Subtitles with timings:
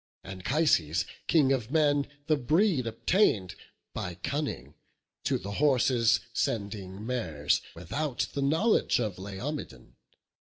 [0.23, 3.53] Anchises, King of men, the breed obtain'd
[3.93, 4.73] By cunning,
[5.25, 9.93] to the horses sending mares Without the knowledge of Laomedon.